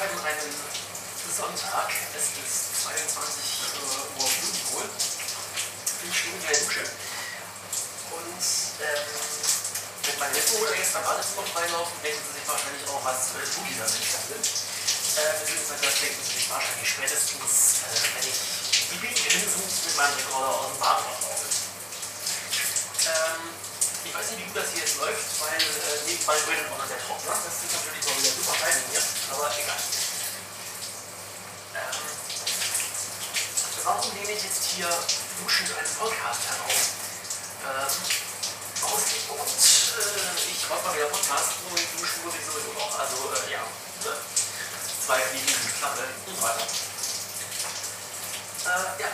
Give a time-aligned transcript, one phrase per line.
[0.00, 0.54] schreiben einen
[1.28, 4.88] Sonntag, es ist 22 Uhr Blumenkohl.
[4.88, 6.88] Ich stehe in der Dusche.
[8.08, 8.40] Und
[8.80, 9.04] ähm,
[10.08, 13.84] wenn meine Netzbruder jetzt am Badezimmer reinlaufen, denken sie sich wahrscheinlich auch, was für da
[13.92, 14.46] nicht da sind.
[15.20, 18.40] Äh, beziehungsweise das denken sie sich wahrscheinlich spätestens, äh, wenn ich
[18.88, 21.44] die Bildgrinsen mit meinem Rekorder aus dem Bad rauslaufe.
[23.04, 23.59] Ähm,
[24.04, 26.88] ich weiß nicht, wie gut das hier jetzt läuft, weil äh, nebenbei redet auch noch
[26.88, 27.36] der Trockner.
[27.36, 29.80] Das ist natürlich mal wieder super fein hier, aber egal.
[31.76, 32.00] Ähm,
[33.84, 34.90] warum nehme ich jetzt hier
[35.42, 36.82] duschend einen Podcast heraus?
[37.60, 37.92] Ähm,
[38.80, 42.92] aus dem Grund, äh, ich mache mal wieder Podcast und duschen muss ich sowieso noch.
[42.98, 44.16] Also, äh, ja, ne?
[45.04, 46.64] zwei Fliegen in die Klappe und so weiter.
[48.64, 49.08] Äh, ja.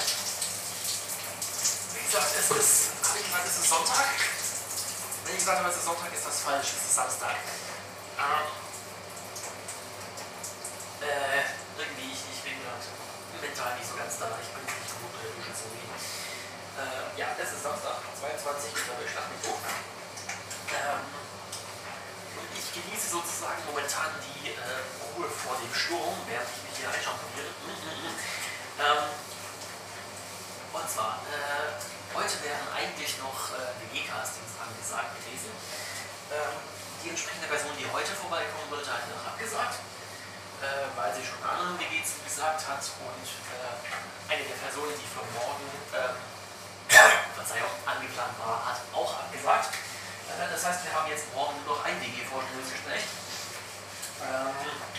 [1.94, 4.06] Wie gesagt, es ist, habe ich gesagt, es ist Sonntag.
[5.24, 7.36] Wenn ich gesagt habe, es ist Sonntag, ist das falsch, es ist Samstag.
[8.16, 8.48] Ähm,
[11.04, 11.44] äh,
[11.76, 12.88] irgendwie, ich, ich bin gerade
[13.36, 14.32] mental nicht so ganz da.
[14.40, 15.92] Ich bin nicht gut in der Dusche zu gehen.
[15.92, 19.60] Äh, ja, es ist Samstag, 22, ich glaube, ich schlafe mich hoch.
[20.72, 21.04] Ähm,
[22.40, 24.80] und ich genieße sozusagen momentan die äh,
[25.12, 27.52] Ruhe vor dem Sturm, während ich mich hier einschamponiere.
[27.60, 28.16] Mm -mm -mm.
[28.80, 29.04] Ähm,
[30.72, 31.76] und zwar, äh,
[32.16, 35.52] heute wären eigentlich noch äh, WG-Castings angesagt gewesen.
[36.32, 36.56] Ähm,
[37.04, 39.78] die entsprechende Person, die heute vorbeikommen wollte, hat noch abgesagt,
[40.58, 42.82] äh, weil sie schon anderen WG zugesagt hat.
[42.82, 46.18] Und äh, eine der Personen, die für morgen ähm,
[47.38, 49.70] Verzeihung, angeplant war, hat auch abgesagt.
[50.34, 53.06] Äh, das heißt, wir haben jetzt morgen nur noch ein WG-Vorstellungsgespräch.
[54.26, 54.50] Ähm,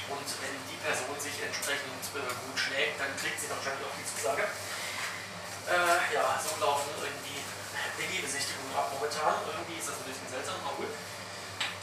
[0.07, 4.07] und wenn die Person sich entsprechend äh, gut schlägt, dann kriegt sie wahrscheinlich auch die
[4.07, 4.47] Zusage.
[5.67, 7.43] Äh, ja, so laufen irgendwie
[7.99, 9.43] WG-Besichtigungen ab momentan.
[9.43, 10.93] Irgendwie ist das ein bisschen seltsam, aber gut.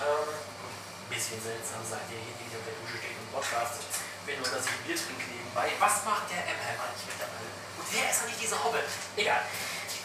[0.01, 3.83] Ähm, ein bisschen seltsam seid ihr hier, die auf der Dusche steht und podcastet.
[4.27, 5.75] Wenn nur, ein Bier trinke nebenbei.
[5.83, 7.43] Was macht der M-Ham eigentlich mit dabei?
[7.43, 8.79] Und wer ist eigentlich diese Hobbe?
[9.19, 9.43] Egal.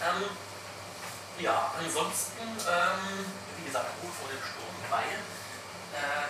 [0.01, 0.25] Ähm,
[1.37, 3.29] ja, ansonsten, ähm,
[3.61, 5.21] wie gesagt, Ruhe vor dem Sturm, weil
[5.93, 6.27] äh,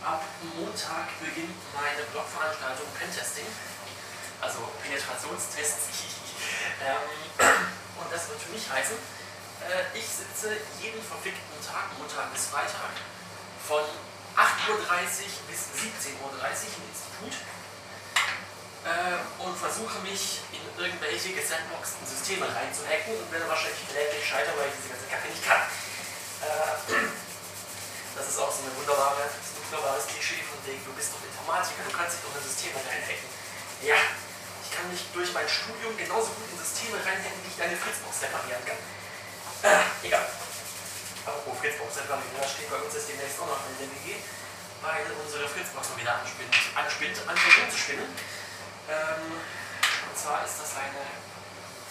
[0.00, 0.22] ab
[0.56, 3.50] Montag beginnt meine Blogveranstaltung Pentesting,
[4.40, 5.90] also Penetrationstests.
[6.86, 7.04] ähm,
[7.98, 12.96] und das wird für mich heißen, äh, ich sitze jeden verfickten Tag, Montag bis Freitag,
[13.70, 13.86] von
[14.34, 17.38] 8.30 Uhr bis 17.30 Uhr im Institut
[18.82, 24.74] äh, und versuche mich in irgendwelche gesandboxten Systeme reinzuhacken und werde wahrscheinlich kläglich scheitern, weil
[24.74, 25.62] ich diese ganze Kacke nicht kann.
[25.62, 26.98] Äh,
[28.18, 31.86] das ist auch so eine wunderbare, ein wunderbares Klischee von wegen, du bist doch Informatiker,
[31.86, 33.30] du kannst dich doch in Systeme reinhacken.
[33.86, 34.02] Ja,
[34.66, 38.18] ich kann mich durch mein Studium genauso gut in Systeme reinhacken, wie ich deine Fritzbox
[38.18, 38.82] reparieren kann.
[39.62, 40.26] Äh, egal.
[41.26, 42.16] Apropos Fritzbox da
[42.48, 44.16] steht bei uns jetzt demnächst auch noch eine WG,
[44.80, 48.08] weil unsere Fritzbox mal wieder anspinnt, anspinnt, anfängt umzuspinnen.
[48.88, 51.04] Ähm, und zwar ist das eine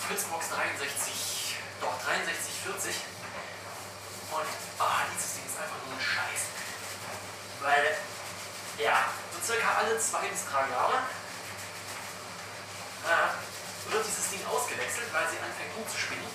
[0.08, 2.96] Fritzbox 63, doch 6340.
[4.34, 6.42] Und ah, dieses Ding ist einfach nur ein Scheiß.
[7.62, 7.98] Weil,
[8.78, 11.06] ja, so circa alle zwei bis drei Jahre
[13.06, 16.26] äh, wird dieses Ding ausgewechselt, weil sie anfängt umzuspinnen.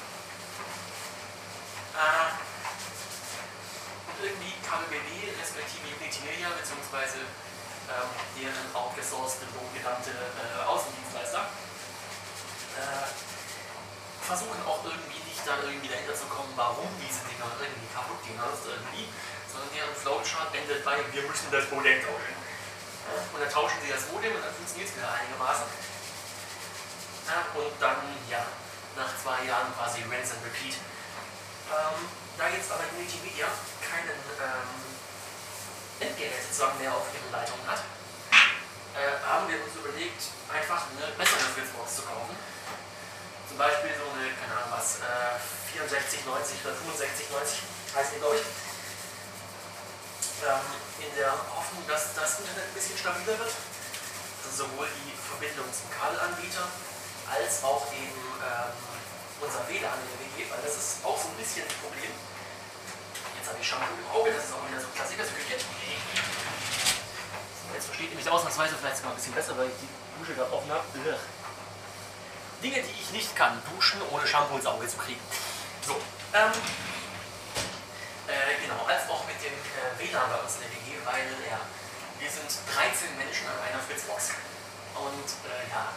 [1.95, 2.31] Äh,
[4.11, 7.21] und irgendwie KBBW, respektive Unity Media, beziehungsweise
[7.93, 8.09] ähm,
[8.41, 9.45] deren outgesourcete,
[9.77, 11.45] genannte äh, Außendienstleister,
[12.81, 13.05] äh,
[14.25, 18.41] versuchen auch irgendwie nicht dann irgendwie dahinter zu kommen, warum diese Dinger irgendwie kaputt gehen,
[18.41, 19.13] also irgendwie,
[19.53, 22.33] sondern deren Flowchart endet bei, wir müssen das Modem tauschen.
[23.05, 25.69] Ja, und dann tauschen sie das Modem und dann funktioniert es wieder einigermaßen.
[27.29, 28.01] Ja, und dann,
[28.33, 28.41] ja,
[28.97, 30.81] nach zwei Jahren quasi Rinse and Repeat.
[31.69, 32.01] Ähm,
[32.41, 33.53] da jetzt aber Unity Media
[33.85, 34.94] keinen ähm,
[36.13, 37.81] Sozusagen mehr auf ihren Leitungen hat,
[38.93, 40.21] äh, haben wir uns überlegt,
[40.53, 42.37] einfach eine bessere Fritzbox zu kaufen.
[43.49, 45.41] Zum Beispiel so eine, keine Ahnung was, äh,
[45.73, 47.65] 6490 oder 6590
[47.97, 48.47] heißt die, glaube ich.
[50.45, 50.67] Ähm,
[51.01, 53.55] in der Hoffnung, dass das Internet ein bisschen stabiler wird.
[54.45, 56.69] Also sowohl die Verbindung zum Kabelanbieter
[57.27, 58.77] als auch eben ähm,
[59.41, 62.13] unser WLAN in der WG, weil das ist auch so ein bisschen ein Problem.
[63.45, 65.61] Jetzt habe ich Shampoo im Auge, das ist auch wieder so Klassiker, so Küche.
[65.61, 65.69] So,
[67.77, 70.49] jetzt versteht ihr mich ausnahmsweise vielleicht sogar ein bisschen besser, weil ich die Dusche gerade
[70.49, 70.81] offen habe.
[72.65, 75.21] Dinge, die ich nicht kann, duschen ohne Shampoo ins Auge zu kriegen.
[75.85, 75.93] So,
[76.33, 76.57] ähm,
[78.33, 81.61] äh, genau, als auch mit dem äh, WLAN bei uns in der WG, weil ja,
[82.25, 84.41] wir sind 13 Menschen an einer Fritzbox.
[84.97, 85.93] Und äh, ja,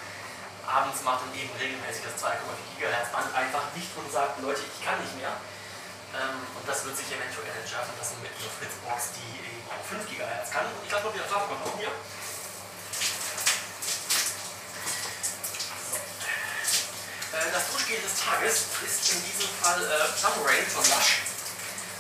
[0.68, 2.44] abends macht dann eben regelmäßig das 2,4
[2.76, 5.32] GHz Band einfach nicht und sagt, Leute, ich kann nicht mehr.
[6.18, 10.02] Ähm, und das wird sich eventuell entschärfen lassen mit einer Fritzbox, die eben auch 5
[10.10, 10.66] GHz kann.
[10.66, 11.94] Und ich lasse mal wieder Tafel von hier.
[17.38, 20.10] Äh, das Duschgel des Tages ist in diesem Fall äh,
[20.42, 21.22] Rain von Lush.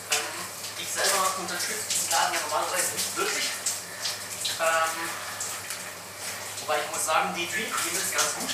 [0.10, 0.34] Ähm,
[0.81, 3.54] ich selber unterstütze diesen Laden normalerweise nicht wirklich.
[4.58, 4.98] Ähm,
[6.66, 8.50] wobei ich muss sagen, die Dream Cream ist ganz gut.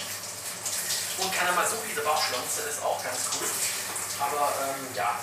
[1.24, 3.48] Und keine mal so viele Bauchschlonze ist auch ganz cool.
[4.20, 5.20] Aber ähm, ja,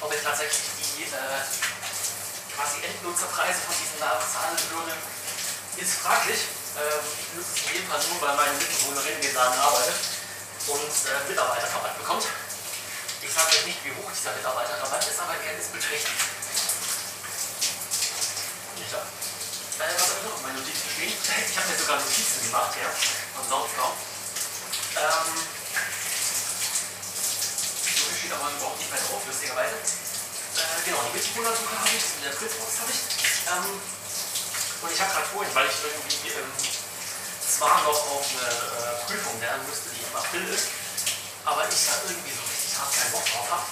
[0.00, 0.62] ob ich tatsächlich
[0.96, 1.40] die äh,
[2.54, 4.94] quasi Endnutzerpreise von diesen Laden zahlen würde,
[5.76, 6.40] ist fraglich.
[6.78, 9.98] Ähm, ich benutze es in jedem Fall nur, weil meine Mitbewohnerin in den Laden arbeitet
[10.66, 12.26] und äh, Mitarbeiterrabatt bekommt.
[13.22, 16.20] Ich sage euch nicht, wie hoch dieser Mitarbeiterrabatt ist, aber er ist beträchtlich.
[18.92, 18.98] Ja.
[18.98, 21.14] Äh, was habe ich noch auf meinen Notizen stehen?
[21.14, 22.90] Ich habe mir sogar Notizen gemacht, ja,
[23.34, 23.96] von Soundcloud.
[24.94, 25.63] Ähm,
[28.34, 29.74] steht aber überhaupt nicht mehr drauf, lustigerweise.
[29.78, 33.00] Äh, genau, die Mitbewohnersuche habe ich, in der Fritzbox habe ich.
[33.46, 36.50] Ähm, und ich habe gerade vorhin, weil ich irgendwie ähm,
[37.38, 40.66] zwar noch auf eine äh, Prüfung lernen müsste, die im April ist,
[41.46, 43.66] aber ich da irgendwie so richtig hart keinen Bock drauf habe,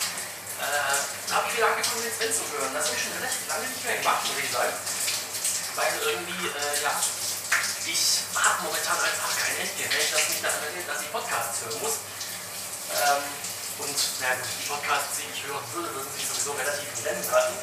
[0.63, 2.71] äh, habe ich wieder angefangen, den Sven zu hören.
[2.71, 4.75] Das habe ich schon relativ lange nicht mehr gemacht, muss ich sagen.
[5.75, 6.93] Weil irgendwie, äh, ja,
[7.83, 8.03] ich
[8.37, 11.97] habe momentan einfach kein Endgerät, das mich daran erinnert, dass ich Podcasts hören muss.
[12.93, 13.42] Ähm,
[13.83, 17.27] und na gut, die Podcasts, die ich hören würde, würden sich sowieso relativ in Rennen
[17.27, 17.59] halten.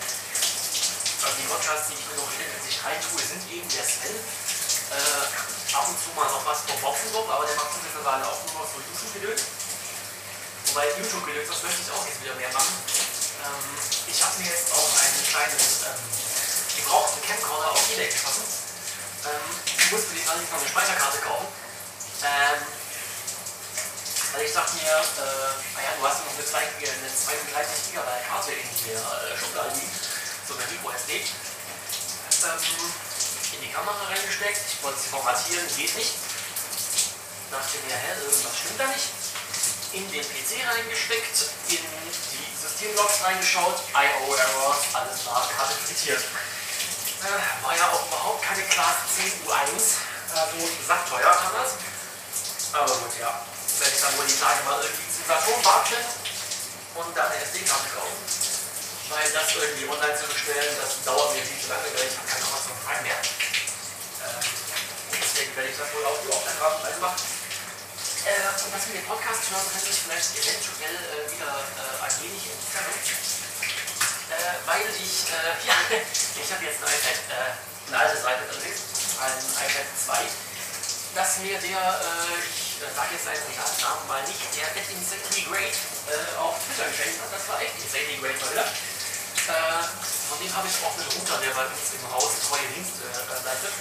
[1.20, 4.16] Also die Podcasts, die ich mir noch regelmäßig reintue, sind eben der Sven.
[4.16, 8.64] Äh, ab und zu mal noch was vom Boxenlob, aber der macht mittlerweile auch nur
[8.64, 9.44] noch so YouTube-Gedöns.
[10.72, 12.74] Wobei YouTube-Gedöns, das möchte ich auch jetzt wieder mehr machen.
[13.44, 13.70] Ähm,
[14.08, 16.04] ich habe mir jetzt auch einen kleinen ähm,
[16.76, 18.48] gebrauchten Camcorder auf Ebay geschossen.
[19.24, 21.48] Ähm, ich musste die allerdings noch eine Speicherkarte kaufen.
[22.24, 22.79] Ähm,
[24.34, 28.52] weil ich dachte mir, äh, naja, du hast noch eine, 2, eine 32 GB Karte
[28.52, 29.92] in der äh, Schublade liegen
[30.48, 32.60] so eine Micro SD, ähm,
[33.54, 34.62] in die Kamera reingesteckt.
[34.74, 36.14] Ich wollte sie formatieren, geht nicht.
[37.52, 39.10] Dachte mir, hä, irgendwas stimmt da nicht.
[39.94, 46.22] In den PC reingesteckt, in die Systemlogs reingeschaut, IO-Error, alles klar, Karte frittiert.
[46.22, 49.98] Äh, war ja auch überhaupt keine Class 10 U1,
[50.34, 51.74] also sackteuer damals.
[52.74, 53.42] Aber gut, ja,
[53.80, 56.02] werde ich dann wohl die Tage mal irgendwie zum Saturn warten
[56.96, 58.20] und dann eine SD-Karte kaufen
[59.10, 62.30] weil das irgendwie online zu bestellen, das dauert mir viel zu lange, weil ich habe
[62.30, 63.18] keinen Amazon Prime mehr.
[63.18, 64.46] Ähm,
[65.18, 67.22] deswegen werde ich das wohl auf die Offline-Reihe machen.
[68.30, 72.16] Äh, und das mit dem Podcast hören könnte ich vielleicht eventuell äh, wieder äh, ein
[72.22, 73.02] wenig entfernen.
[74.30, 78.82] Äh, weil ich, äh, ja, ich habe jetzt ein iPad, äh, ein altes iPad allerdings,
[79.26, 80.22] ein iPad 2,
[81.18, 81.82] dass mir der,
[82.46, 83.44] ich sage jetzt seinen
[83.84, 85.76] Namen mal nicht, der Ed Insanely Great
[86.40, 87.28] auf Twitter geschenkt hat.
[87.36, 88.68] Das war echt Insanely Great mal wieder.
[89.50, 89.84] Äh,
[90.30, 93.42] von dem habe ich auch einen Router, der bei uns im Haus treue Dienste äh,
[93.44, 93.74] leitet.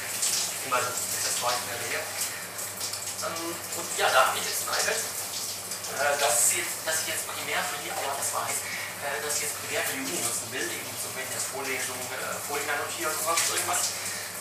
[0.65, 2.01] Immer das war ich mehr Nähe.
[2.01, 7.79] Ähm, und ja, da habe ich jetzt ein iPad, äh, das, ich jetzt primär für
[7.85, 10.91] die, aber das weiß, äh, das ich jetzt primär für die Uni nutzen will, eben
[10.99, 13.83] so wenn der Vorlesung, äh, Folien annotieren oder sonst irgendwas.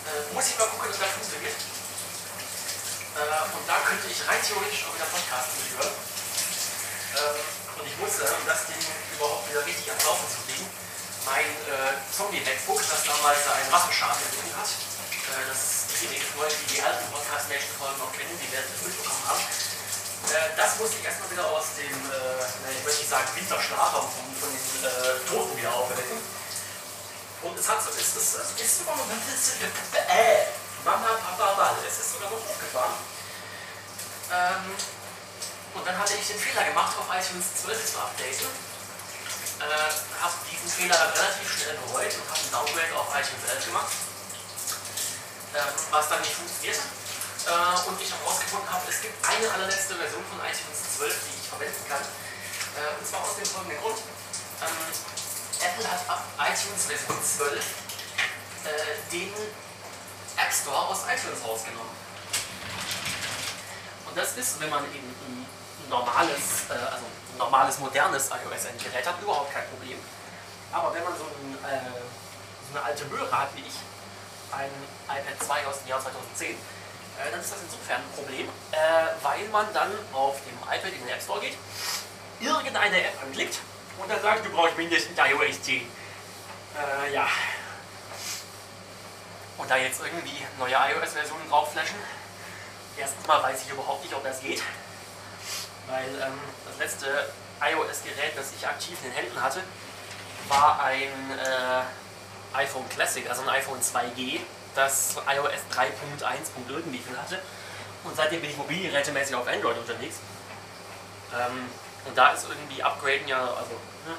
[0.08, 1.60] Äh, muss ich mal gucken, ob das funktioniert.
[3.18, 5.90] Äh, und da könnte ich rein theoretisch auch wieder Podcasts durchhören.
[7.18, 7.42] Ähm,
[7.82, 8.78] und ich musste, um das Ding
[9.18, 10.70] überhaupt wieder richtig am Laufen zu kriegen,
[11.26, 14.70] mein äh, Zombie-MacBook, das damals einen Waffenschaden entwickelt hat.
[14.70, 19.42] Äh, das diejenigen Leute, die die alten Podcast-Nation-Folgen noch kennen, die werden das mitbekommen haben.
[19.42, 24.06] Äh, das musste ich erstmal wieder aus dem, äh, ich möchte nicht sagen Winterschlaf, aber
[24.14, 26.22] von, von den äh, Toten wieder aufwecken.
[27.42, 30.57] Und es hat so, es ist, es ist sogar noch, äh, Mama,
[30.88, 32.96] Ball, es ist sogar noch hochgefahren.
[34.32, 34.76] Ähm,
[35.76, 38.48] und dann hatte ich den Fehler gemacht, auf iTunes 12 zu updaten
[39.60, 39.90] äh,
[40.22, 43.92] habe diesen Fehler dann relativ schnell bereut und habe einen Downgrade auf iTunes 11 gemacht,
[45.56, 46.86] ähm, was dann nicht funktionierte.
[47.48, 51.48] Äh, und ich herausgefunden habe, es gibt eine allerletzte Version von iTunes 12, die ich
[51.50, 52.04] verwenden kann.
[52.04, 53.98] Äh, und zwar aus dem folgenden Grund.
[54.62, 54.78] Ähm,
[55.58, 59.34] Apple hat ab iTunes Version 12 äh, den
[60.62, 61.96] Store aus iTunes rausgenommen.
[64.08, 65.46] Und das ist, wenn man eben ein
[65.90, 67.06] normales, äh, also
[67.38, 69.98] normales, modernes iOS-Endgerät hat, überhaupt kein Problem.
[70.72, 71.80] Aber wenn man so, ein, äh,
[72.72, 73.76] so eine alte Möhre hat wie ich,
[74.52, 74.72] ein
[75.06, 76.56] iPad 2 aus dem Jahr 2010, äh,
[77.32, 78.78] dann ist das insofern ein Problem, äh,
[79.24, 81.58] weil man dann auf dem iPad in den App Store geht,
[82.40, 83.60] irgendeine App anklickt
[83.98, 85.82] und dann sagt, du brauchst mindestens iOS 10.
[85.82, 87.28] Äh, ja.
[89.58, 91.98] Und da jetzt irgendwie neue iOS-Versionen drauf flashen,
[92.98, 94.62] Erstens mal weiß ich überhaupt nicht, ob das geht,
[95.88, 97.30] weil ähm, das letzte
[97.62, 99.62] iOS-Gerät, das ich aktiv in den Händen hatte,
[100.48, 104.40] war ein äh, iPhone Classic, also ein iPhone 2G,
[104.74, 105.90] das iOS 3.1.
[106.70, 107.40] irgendwie viel hatte.
[108.04, 110.18] Und seitdem bin ich mobilgerätemäßig auf Android unterwegs.
[111.36, 111.70] Ähm,
[112.06, 113.74] und da ist irgendwie Upgraden ja, also
[114.08, 114.16] ne,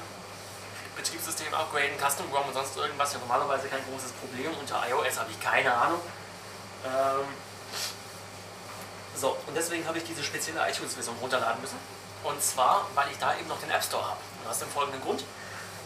[0.99, 4.51] Betriebssystem upgraden, Custom ROM und sonst irgendwas ja normalerweise kein großes Problem.
[4.59, 5.99] Unter iOS habe ich keine Ahnung.
[6.85, 7.27] Ähm,
[9.15, 11.77] so, und deswegen habe ich diese spezielle iTunes-Version runterladen müssen.
[12.23, 14.19] Und zwar, weil ich da eben noch den App Store habe.
[14.43, 15.23] Und aus dem folgenden Grund.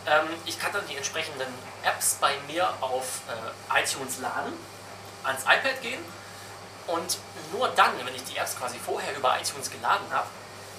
[0.06, 1.48] Ähm, ich kann dann die entsprechenden
[1.84, 4.54] Apps bei mir auf äh, iTunes laden,
[5.24, 6.04] ans iPad gehen
[6.88, 7.18] und
[7.54, 10.28] nur dann, wenn ich die Apps quasi vorher über iTunes geladen habe,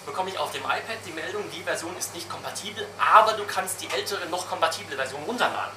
[0.07, 3.81] bekomme ich auf dem iPad die Meldung, die Version ist nicht kompatibel, aber du kannst
[3.81, 5.75] die ältere, noch kompatible Version runterladen.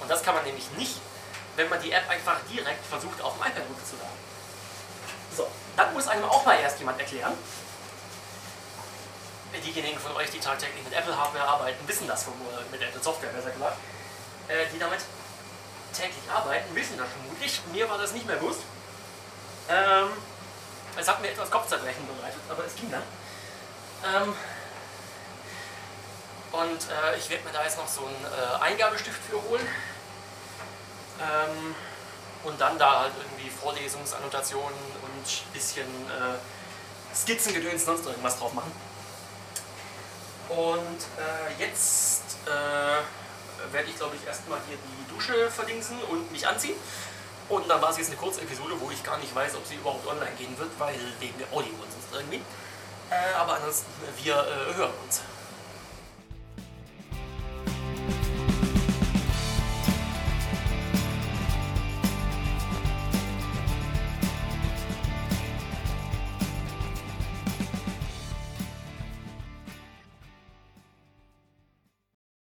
[0.00, 1.00] Und das kann man nämlich nicht,
[1.56, 4.18] wenn man die App einfach direkt versucht auf dem iPad runterzuladen.
[5.36, 7.32] So, dann muss einem auch mal erst jemand erklären.
[9.64, 12.32] Diejenigen von euch, die tagtäglich mit Apple Hardware arbeiten, wissen das von,
[12.70, 13.76] mit Apple Software besser gesagt.
[14.48, 15.00] Äh, die damit
[15.92, 17.60] täglich arbeiten, wissen das vermutlich.
[17.70, 18.60] Mir war das nicht mehr bewusst.
[19.68, 20.08] Ähm,
[20.96, 23.02] es hat mir etwas Kopfzerbrechen bereitet, aber es ging dann.
[24.04, 24.34] Ähm,
[26.52, 29.66] und äh, ich werde mir da jetzt noch so einen äh, Eingabestift für holen.
[31.20, 31.74] Ähm,
[32.44, 38.72] und dann da halt irgendwie Vorlesungsannotationen und ein bisschen äh, Skizzengedöns, sonst irgendwas drauf machen.
[40.48, 46.46] Und äh, jetzt äh, werde ich, glaube ich, erstmal hier die Dusche verdingsen und mich
[46.46, 46.76] anziehen.
[47.48, 49.76] Und dann war es jetzt eine kurze Episode, wo ich gar nicht weiß, ob sie
[49.76, 52.40] überhaupt online gehen wird, weil wegen der Audio und sonst irgendwie.
[53.12, 53.90] Äh, aber ansonsten,
[54.22, 55.20] wir äh, hören uns.